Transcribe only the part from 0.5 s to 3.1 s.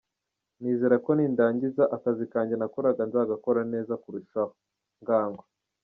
Nizera ko nindangiza, akazi kanjye nakoraga